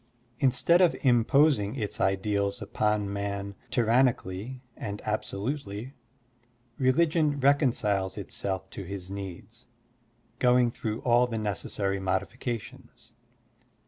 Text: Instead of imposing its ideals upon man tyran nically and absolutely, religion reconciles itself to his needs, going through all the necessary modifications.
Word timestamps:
Instead 0.39 0.81
of 0.81 0.95
imposing 1.03 1.75
its 1.75 2.01
ideals 2.01 2.59
upon 2.59 3.13
man 3.13 3.53
tyran 3.69 4.09
nically 4.11 4.61
and 4.75 4.99
absolutely, 5.05 5.93
religion 6.79 7.39
reconciles 7.39 8.17
itself 8.17 8.67
to 8.71 8.81
his 8.83 9.11
needs, 9.11 9.67
going 10.39 10.71
through 10.71 11.01
all 11.01 11.27
the 11.27 11.37
necessary 11.37 11.99
modifications. 11.99 13.13